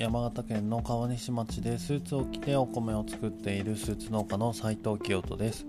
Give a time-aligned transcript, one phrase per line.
[0.00, 5.66] 山形県の川西町でスーツを着てお米を作っているスーツ農家の斉藤清人です。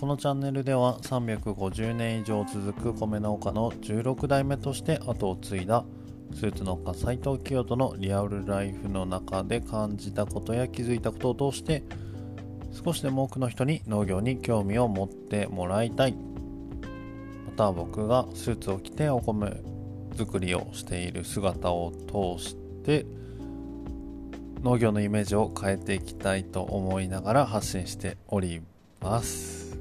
[0.00, 5.84] このチャンネルでは350年以上続く米農家の16代目として後を継いだ
[6.34, 11.84] スーツ農家斉藤清人のリアルライフの中で感じたことや気づいたことを通して
[12.84, 16.14] 少しでも多くの人に農業に興味を持ってもらいたい。
[17.46, 19.62] また僕がスーツを着てお米
[20.16, 23.06] 作りをしている姿を通して
[24.62, 28.60] 農業のイメージを変えていきたいと思いながら発信しており
[29.00, 29.78] ます。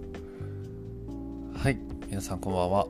[1.55, 2.87] はい皆さんこんばんは。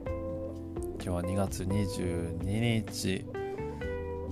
[1.01, 2.43] 今日は2月22
[2.91, 3.25] 日。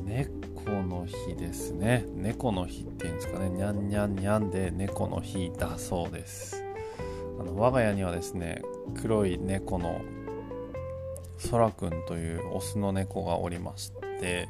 [0.04, 2.06] 猫の日ですね。
[2.14, 3.50] 猫の日っていうんですかね。
[3.50, 6.62] にゃんにゃんにゃんで猫の日だそうです。
[7.40, 8.64] あの我が家にはですね
[9.02, 10.02] 黒い猫の
[11.38, 14.48] そらくんというオスの猫がおりまして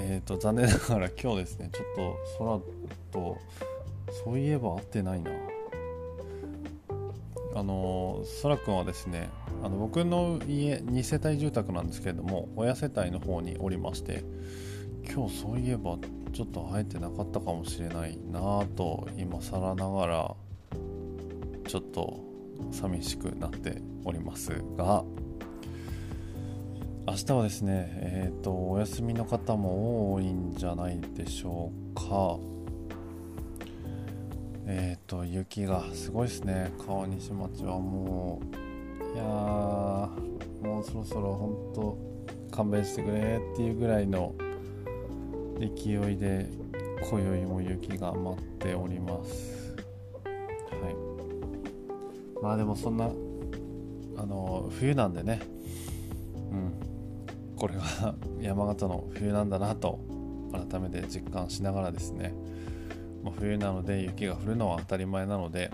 [0.00, 2.62] えーと、残念ながら今日ですねちょっと
[3.12, 3.38] 空と
[4.24, 5.30] そういえば会ってないな。
[7.54, 9.30] あの空くんはですね
[9.64, 14.22] あの僕の家2世帯住宅なんですけれども親世帯の方におりまして
[15.12, 15.98] 今日そういえば
[16.32, 20.34] ちょっと会えてなかったかもしれないなぁと今更ながら
[21.66, 22.20] ちょっと
[22.70, 25.04] 寂しくなっておりますが
[27.10, 32.38] 明日はですね、え、ー、と、お休みの方も多いんじゃないでしょうか。
[34.66, 36.70] えっ、ー、と、雪がすごいですね。
[36.86, 41.98] 川西町はもう、いやもうそろそろ本当
[42.54, 44.34] 勘弁してくれっていうぐらいの
[45.58, 46.50] 勢いで、
[47.10, 49.74] 今宵も雪が待っております。
[50.82, 52.42] はい。
[52.42, 53.06] まあでもそんな、
[54.18, 55.40] あの、冬なんでね、
[57.58, 59.98] これが山形の冬なんだなと
[60.52, 62.32] 改めて実感しながらですね、
[63.24, 65.70] まあ、冬なので雪が降るのは当たり前なので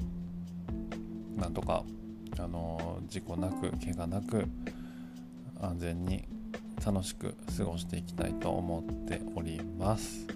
[1.36, 1.84] なんとか、
[2.38, 4.46] あの事故なく怪我なく
[5.60, 6.24] 安全に
[6.84, 10.26] 楽しく過ごしていきたいと思っております。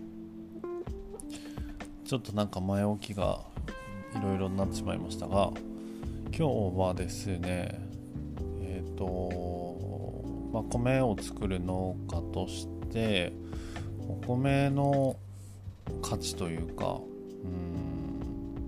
[2.04, 3.40] ちょっとなんか前置きが
[4.16, 5.52] いろいろになってしまいましたが
[6.36, 7.78] 今日はですね
[8.62, 9.47] えっ、ー、と
[10.52, 13.32] まあ、米を作る農家として
[14.08, 15.16] お米の
[16.02, 17.00] 価値というか
[17.44, 18.66] うん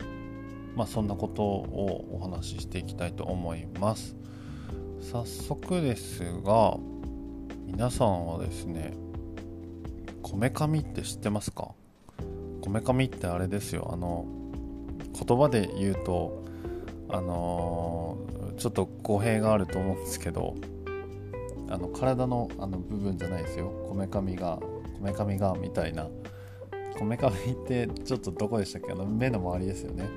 [0.76, 4.16] まあそんなことをお話ししていきたいと思います。
[5.00, 6.76] 早速ですが
[7.66, 8.94] 皆さんはですね
[10.22, 11.70] こめかみって知ってますか？
[12.60, 13.90] こめかみってあれですよ。
[13.92, 14.26] あの
[15.26, 16.44] 言葉で言うと
[17.08, 20.54] あのー、ちょっと語弊があると思うんですけど
[21.70, 23.72] あの体のあの部分じゃないですよ。
[23.88, 24.70] こめかみがこ
[25.00, 26.08] めかみがみたいな。
[26.98, 28.92] こめかみってちょっとどこでしたっけ？
[28.92, 30.04] あの目の周りですよね。
[30.04, 30.10] うん。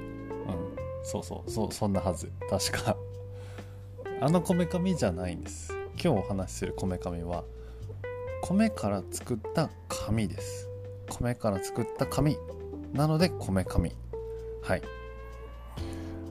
[1.04, 1.50] そうそう。
[1.50, 2.32] そうそんなはず。
[2.50, 2.98] 確か。
[4.20, 5.72] あのこめかみじゃないんです。
[6.04, 7.44] 今日お話しするこめかみは
[8.42, 10.68] 米から作った紙です。
[11.10, 12.38] 米から作った紙。
[12.94, 13.92] なのでこめかみ。
[14.64, 14.82] はい。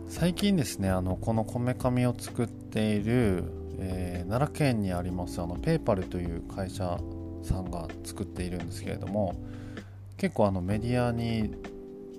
[0.08, 3.44] 最近ですねあのこのこめかみを作っている
[3.78, 6.98] えー、奈良県にありますあのペーパルという会社
[7.42, 9.34] さんが作っているんですけれども
[10.16, 11.54] 結構あのメディアに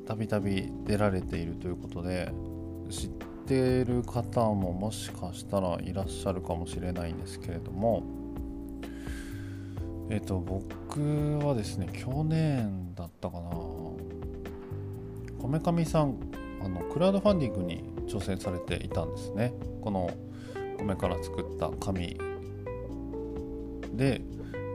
[0.06, 2.32] たびたび出られているということで
[2.90, 3.10] 知っ
[3.48, 8.04] てる方ももしかしたらいらっしゃるかもしれないんですけれども
[10.10, 16.16] えっ、ー、と僕はですね去年だったかなこめかみさん
[16.64, 19.54] あのクラウドファンディングに挑戦されていたんですね。
[19.82, 20.10] この
[20.84, 22.18] 米から作った紙
[23.94, 24.22] で、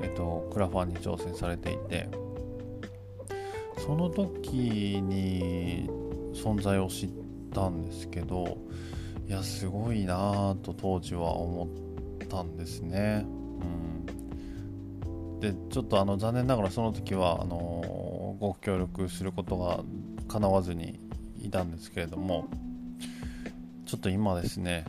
[0.03, 2.09] えっと、クラファンに挑戦されていて
[3.79, 5.89] その時に
[6.35, 7.11] 存在を知っ
[7.55, 8.59] たんですけど
[9.27, 13.27] いやすごいなぁと当時は思ったんですね。
[13.63, 13.65] う
[15.37, 19.81] ん、でちょっとあの残念ながらその時はあのご協力することが
[20.29, 20.99] 叶わずに
[21.43, 22.49] いたんですけれども
[23.87, 24.85] ちょっと今ですね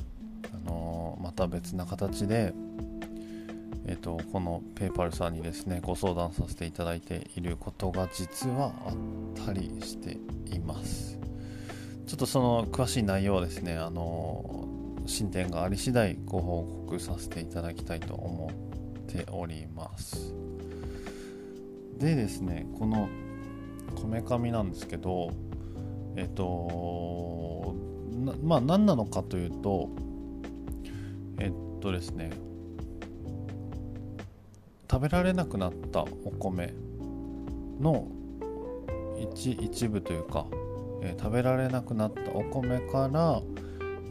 [0.65, 2.53] あのまた別な形で、
[3.85, 10.17] えーと、このペーパルさんにですねご相談させていただいていることが実はあったりして
[10.53, 11.19] います。
[12.05, 14.67] ちょっとその詳しい内容はですねあの
[15.05, 20.33] 進展があり次第ご報告させていただきたいと思っております。
[21.97, 23.09] でですねこの
[23.95, 25.31] こめかみなんですけど
[26.15, 27.75] えっ、と
[28.43, 29.89] まあ何なのかというと
[31.39, 32.31] えっとですね
[34.89, 36.73] 食べられなくなったお米
[37.79, 38.07] の
[39.19, 40.45] 一一部というか、
[41.01, 43.41] えー、食べられなくなったお米から、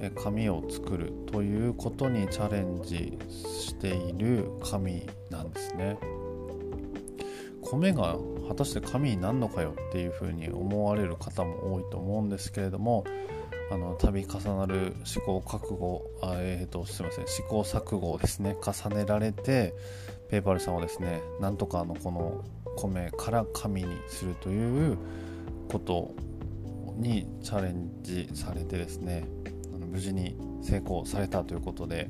[0.01, 5.99] えー、紙を作るということにチャレンジしている紙なんですね。
[7.63, 8.17] 米が
[8.49, 13.05] 果たして紙になるのかよっていうふうに思われる方も多いと思うんですけれども
[13.71, 19.75] あの度重なる試行覚悟あえっ、とすいません試行錯誤をですね重ねられて
[20.31, 22.45] ペーパルさんはですねなんとかあのこの
[22.77, 24.97] 米から紙にするという
[25.69, 26.15] こと
[26.97, 29.25] にチャレンジされてですね
[29.91, 32.09] 無事に成功されたということで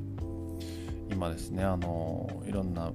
[1.11, 2.91] 今ですねあのいろんな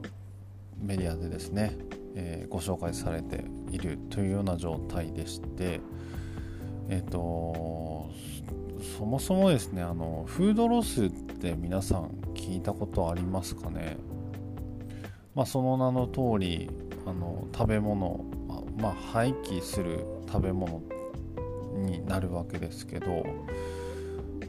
[0.78, 1.76] メディアでですね、
[2.14, 5.80] えー、ご紹介されているというような状態でして
[6.88, 8.10] えっ、ー、と
[8.98, 13.96] そもそもですねあのフードロスって皆さん聞いたことありますかね？
[15.34, 16.70] まあその名の通り
[17.06, 18.24] あの食べ物
[18.78, 20.82] まあ廃棄する食べ物
[21.74, 23.24] になるわけですけど、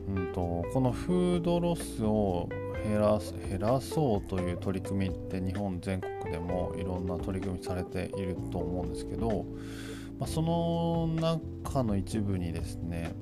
[0.07, 2.49] うんと、このフードロスを
[2.83, 9.45] 減らす減らそうという取り組みって日本全国でもいろんな取り組みされていると思うんですけど、
[10.19, 13.13] まあ、その中の一部にですね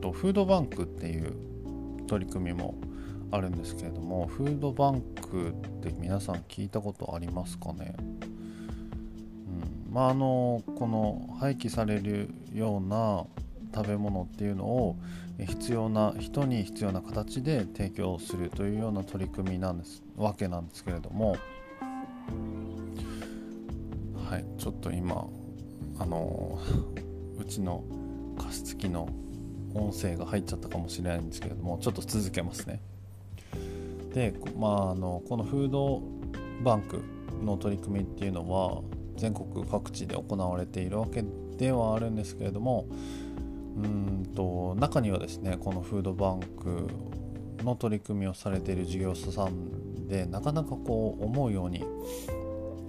[0.00, 1.34] とフードバンクっていう
[2.06, 2.74] 取り組みも
[3.30, 5.52] あるんですけれどもフードバンクっ
[5.82, 8.02] て皆さん聞いたことありますかね、う
[9.90, 13.24] ん、まああのこの廃棄されるような
[13.74, 14.96] 食べ物っていうのを
[15.38, 21.36] 必要な人に必要な形で提供するというような取り組みなんですわけなんですけれども。
[24.30, 24.44] はい。
[24.58, 25.26] ちょっと今
[25.98, 26.58] あの
[27.38, 27.84] うちの
[28.38, 29.08] 加湿器の
[29.74, 32.80] 音声が入っちゃったかもしれないんですけれどもちょっと続けますね。
[34.14, 36.00] で、まあ、あのこのフード
[36.62, 37.02] バンク
[37.42, 38.82] の取り組みっていうのは
[39.16, 41.24] 全国各地で行われているわけ
[41.56, 42.86] ではあるんですけれども
[43.76, 46.88] うんと中にはですねこのフードバンク
[47.64, 51.84] の取り組みをされている事業者さんでなかなかこう思うように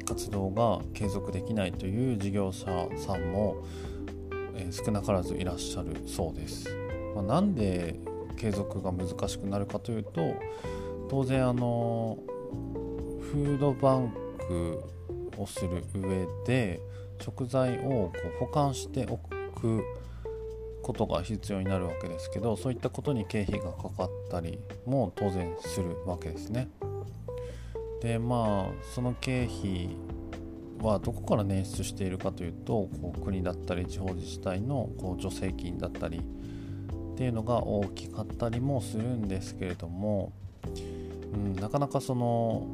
[0.05, 2.65] 活動が継続できないという事業者
[2.97, 3.63] さんも
[4.55, 6.69] え少なからずいらっしゃるそうです。
[7.15, 7.99] まあ、なんで
[8.37, 10.35] 継続が難しくなるかというと
[11.09, 12.17] 当然あの
[13.31, 14.13] フードバン
[14.47, 14.83] ク
[15.37, 16.81] をする上で
[17.21, 19.83] 食材をこう保管しておく
[20.81, 26.69] ことが必要になるわけですけどそういったことに経費がかかったりも当然するわけですね。
[28.05, 29.97] でまあその経費
[30.79, 40.33] はどこから捻出しているかというとこう国だったり地方自治体のこう助成金だったりっていうのが大きかったりもするんですけれども、
[41.33, 42.67] うん、なかなかその、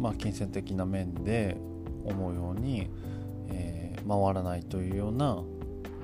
[0.00, 1.56] まあ、金銭的な面で
[2.04, 2.90] 思うように、
[3.50, 5.44] えー、回らないというような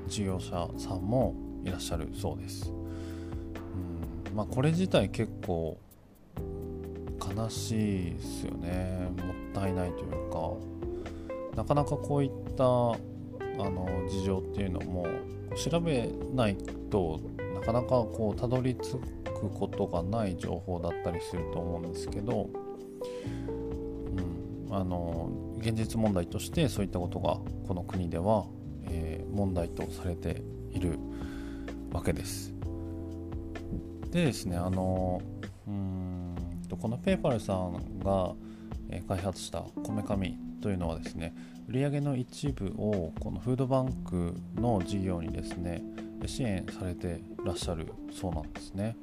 [0.07, 1.35] 事業者さんも
[1.65, 2.71] いらっしゃるそうです。
[2.71, 5.79] うんまあ、これ自体結構
[7.19, 10.79] 悲しいですよねもったいないというか。
[11.59, 15.09] なかなかこういったあの事情っていうのも
[15.57, 16.57] 調べない
[16.89, 17.21] と
[17.53, 18.93] なかなかこうたどり着
[19.41, 22.49] くことがない情報だったりすると思うんですけど、
[24.69, 28.47] うん、あの現実問題としてそういったことがこの国では、
[28.85, 30.97] えー、問題とされている
[31.91, 32.55] わけです。
[34.13, 35.21] でですねあの
[36.77, 38.35] このペーパルさんが
[39.07, 41.35] 開発したこめかみというのはですね
[41.69, 45.83] 売上の一部をこのフードバンクの事業にですね
[46.27, 48.97] 支援されてらっしゃるそうなんですね。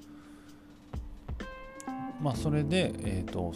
[2.22, 3.54] まあ、それで、えーと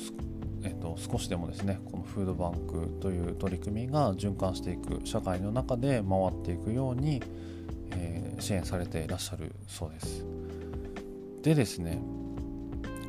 [0.63, 7.23] えーと、少しでもですねこのフードバンクという取り組みが循環していく社会の中で回っていくように、
[7.91, 10.25] えー、支援されていらっしゃるそうです。
[11.41, 12.01] でですね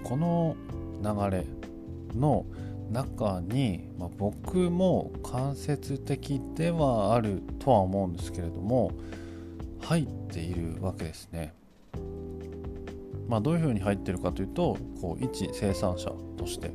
[0.05, 0.57] この
[1.01, 1.47] 流れ
[2.15, 2.45] の
[2.91, 8.93] 中に、まあ、僕も間接的ではあるとは思うんですけれども
[9.81, 11.55] 入っているわけですね。
[13.29, 16.73] まあ、どういうふうに入ってるかというとこう一生産者として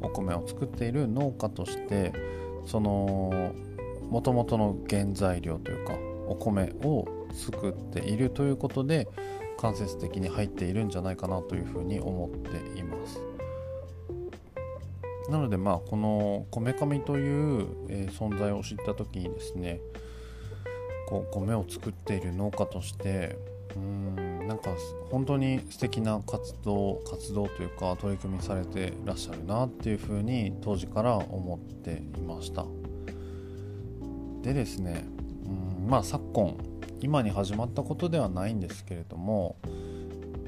[0.00, 2.12] お米を作っている農家として
[2.64, 3.52] その
[4.08, 5.92] もともとの原材料というか
[6.26, 9.08] お米を作っているということで
[9.58, 13.29] 間接的に入っているんじゃないかなというふうに思っています。
[15.30, 19.80] なのでまあこのこめかみという、え、存在を知った時にですね
[21.08, 23.36] こう米を作っている農家として
[23.76, 24.70] うんなんか
[25.10, 32.66] 本当に素敵な活動活動というか取り組みされてらっしゃるなっていうふうに当時から思っていました。
[34.42, 35.04] でですね
[35.44, 36.56] うんまあ昨今
[37.00, 39.56] 今に始まったことではないんですけれども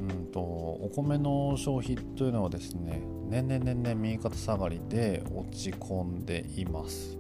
[0.09, 7.17] うんとお米の消費というのはですね年々年々右肩下がりで落ち込んでいます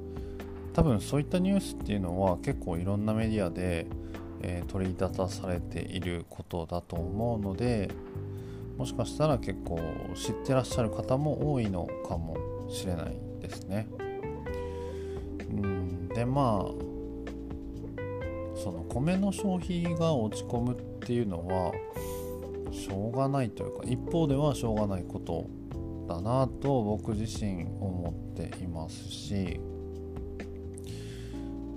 [0.73, 3.87] 多分そういったニュースっていうのは結構いろんなメディアで、
[4.43, 7.91] えー、取り沙汰されていることだと思うので
[8.77, 9.79] もしかしたら結構
[10.15, 12.37] 知ってらっしゃる方も多いのかも
[12.69, 13.87] しれないですね。
[15.51, 16.93] うんでまあ
[18.57, 21.73] その米の消費が落ち込むっていうのは
[22.73, 25.47] しょうがないというか一方ではしょうがないこと
[26.09, 29.61] だなと僕自身思っていますし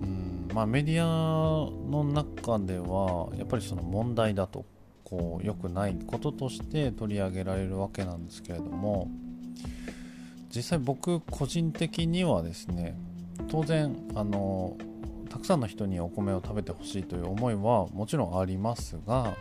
[0.02, 4.66] うんまあメディアの中ではやっぱりその問題だと
[5.04, 9.10] こう良くないこととして取り上げられるわけなんですけれども
[10.54, 12.98] 実際僕個人的にはですね
[13.50, 14.78] 当然あの
[15.30, 19.36] たくさんの人にお米を食べてほしいという思いはもちろんありますが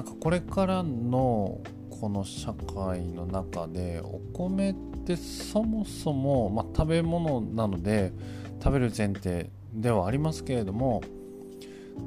[0.00, 8.10] なんかこれからのこの社会の中でお米ってそもそも、まあ、食べ物なので
[8.64, 11.02] 食べる前提ではありますけれども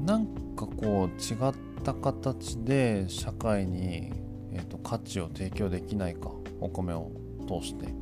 [0.08, 4.12] なんかこう違った形で社会に、
[4.54, 6.32] えーと、価値を提供できないか
[6.62, 7.12] お米を
[7.48, 7.94] 通して。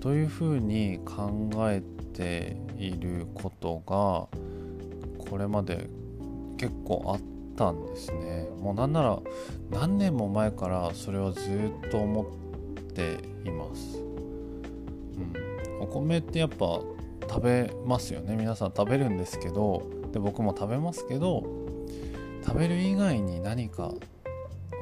[0.00, 1.80] というふうに考え
[2.12, 4.28] ていることが
[5.30, 5.88] これまで
[6.58, 8.48] 結構あったんですね。
[8.60, 9.18] もうなんなら
[9.70, 11.40] 何年も前からそれはず
[11.86, 12.26] っと思っ
[12.92, 16.80] ています、うん、お米ってやっぱ
[17.28, 18.36] 食べますよね。
[18.36, 19.82] 皆さん食べるんですけど
[20.12, 21.42] で僕も食べますけど
[22.46, 23.92] 食べる以外に何か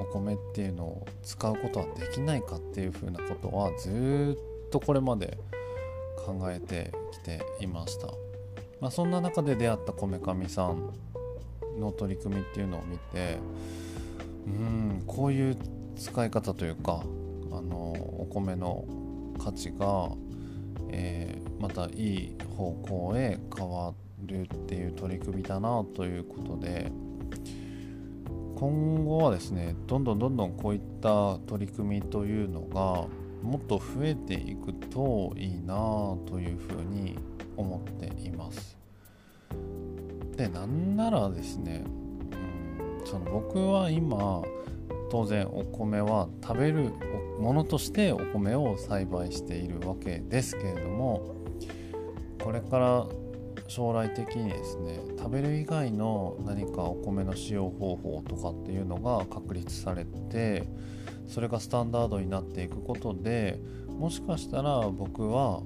[0.00, 4.36] お米っていうのを使うことはできないかっていうふうなことはず
[4.66, 5.38] っとこれまで
[6.16, 8.08] 考えてきていました、
[8.80, 10.92] まあ、そんな中で出会ったこめかみさん
[11.78, 13.38] の取り組みっていうのを見て
[14.46, 15.56] うんこういう
[15.96, 17.02] 使い方というか
[17.50, 18.84] あのお米の
[19.38, 20.10] 価値が、
[20.90, 23.94] えー、またいい方向へ変わ
[24.26, 26.90] るっていう取り組みだなということで
[28.56, 33.06] 今後はですねどんどんどんどんこういった取り組みというのが
[33.42, 35.74] もっと増えていくといいな
[36.26, 37.18] というふうに
[37.56, 38.81] 思っています。
[40.36, 41.84] でなんならですね
[43.02, 44.42] うんその僕は今
[45.10, 46.90] 当然お米は食べる
[47.38, 51.36] ものとしてお米を栽培しているわけですけれども
[52.42, 53.06] これから
[53.68, 60.64] 将来的にですね食べる以外の何かお米の使用方法とかっていうのが確立されて
[61.26, 63.58] それがスタンダードになっていくことで
[63.88, 65.62] もしかしたら僕は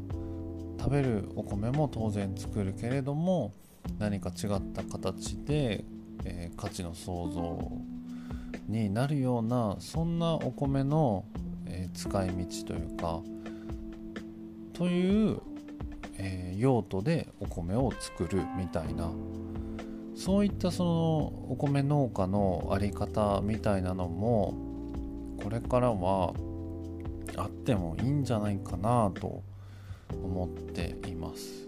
[0.79, 3.55] 食べるお米も当然作るけれども
[3.99, 5.85] 何か違った形で、
[6.25, 7.73] えー、価値の創造
[8.69, 11.25] になるようなそんなお米の、
[11.67, 13.21] えー、使い道というか
[14.73, 15.41] という
[16.19, 19.11] えー、用途でお米を作るみたいな
[20.15, 21.19] そういったその
[21.51, 24.55] お米農家の在り方みたいなのも
[25.43, 26.33] これからは
[27.37, 29.43] あってもいいんじゃないかなと
[30.11, 31.66] 思っています。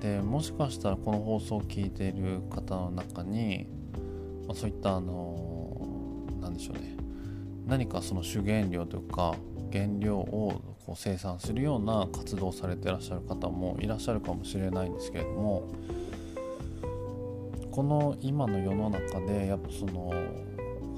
[0.00, 3.66] でもしかしたらこの放送を聞いている方の中に、
[4.46, 6.96] まあ、そういったあの何でしょうね。
[7.66, 9.34] 何かその主原料というか
[9.70, 15.68] 原料をこう生産するような活動をされてらっしゃる方もいらっしゃるかもしれないんですけれども
[17.70, 20.12] この今の世の中でやっぱその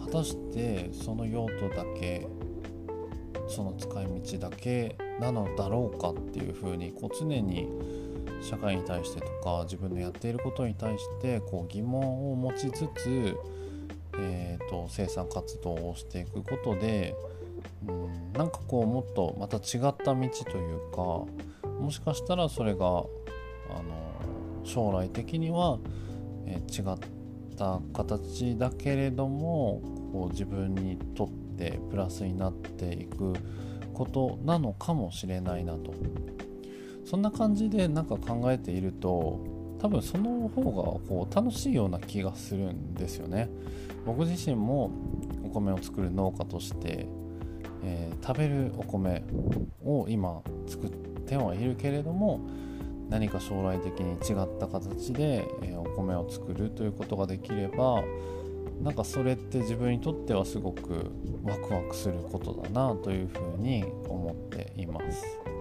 [0.06, 2.26] 果たしてその用途だけ
[3.48, 7.68] その使い道だけなのだろうかっていうふうにこう常に
[8.42, 13.36] 社会に対してとか自分のやっていることに対してこう疑問を持ちつつ、
[14.18, 17.14] えーと生産活動をしていくことで
[17.86, 20.96] うんなんかこうもっとまた違った道というか
[21.82, 23.04] もしかしたらそれがあの
[24.64, 25.78] 将来的には、
[26.46, 26.84] え違っ
[27.56, 29.82] た形だけれども
[30.12, 33.34] こう自分にとってプラスになっていく
[33.92, 35.92] ことなのかもしれないなと。
[37.04, 39.40] そんな感じでなんか考えていると
[39.80, 43.48] 多分その方がこう楽しいような気がするんですよね
[44.06, 44.90] 僕自身も
[45.44, 47.08] お米を作る農家として
[47.84, 49.24] えー、食べるお米
[49.84, 52.40] を今作ってはいるけれども
[53.08, 58.02] 何か将来的に違った形で、えー、お米を作るということができれば
[58.80, 61.10] なんかそれって自分にとってはすごく
[61.42, 65.51] ワクワクすることだなというふうに思っています。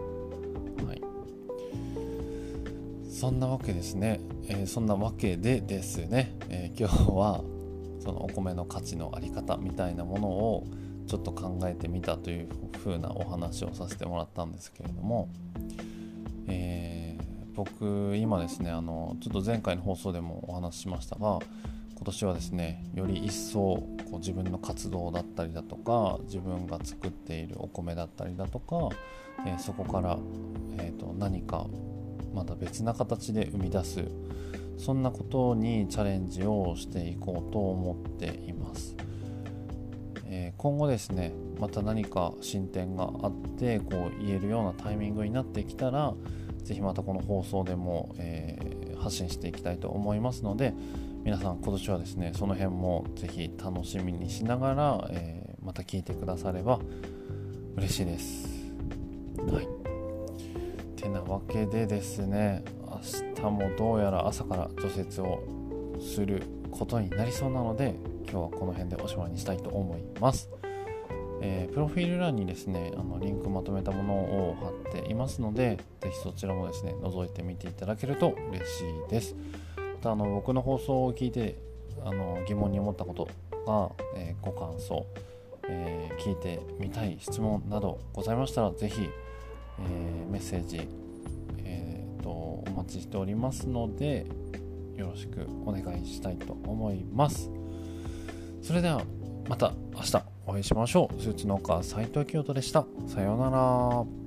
[3.22, 7.44] そんなわけですね、えー、そんなわけでですね、えー、今日は
[8.00, 10.66] そのお米の価値のあり方みたいなものを
[11.06, 12.50] ちょっと考えてみたという
[12.84, 15.30] 風なお話をさせてもらったんですけれども、
[16.48, 21.38] えー、僕今ですねあのちょっと前回の放送でもお話ししましたが
[21.94, 28.90] 今年はですねより一層こう自分の活動だったりだとか自分が作っているお米だったりだとか、
[29.46, 30.18] えー、そこから、
[30.80, 31.68] えーと、何か
[32.34, 34.06] また別な形で生み出す
[34.78, 38.96] そんなことにチャレンジをしていこうと思っています。
[40.26, 46.14] えー、今後ですねまた何か進展があってこう言えるようなタイミングになってきたら
[46.64, 50.74] 是非またこの放送でも、えー、発信していきたいと思いますので
[51.24, 56.80] 皆さん今年はですねその辺も是非楽しみにしながら、えー、また聞いてくだされば
[57.76, 58.48] 嬉しいです。
[59.52, 59.81] はい
[61.02, 63.02] てなわけでですね明
[63.36, 65.44] 日もどうやら朝から除雪を
[66.00, 67.96] することになりそうなので
[68.30, 70.50] 今日はこの辺でおしまいにしたいと思います。
[71.44, 79.36] えー、プロフィール欄にですねあのリンクまとめたものを貼っていますのでぜひそちらもですね覗いてみていただけると嬉しいです
[79.76, 81.58] またあの僕の放送を聞いて
[82.06, 83.28] あの疑問に思ったこと
[83.66, 85.04] が、えー、ご感想、
[85.68, 89.10] えー、聞いてみたい質問などございましたらぜひ、
[89.90, 90.88] えメッセージ、
[91.64, 94.26] えーとお待ちしておりますので
[94.96, 97.50] よろしくお願いしたいと思います
[98.62, 99.02] それでは
[99.50, 101.22] また明日お会いしましょう。
[101.22, 102.86] スーツ農家斉藤清人でした。
[103.08, 104.21] さようなら。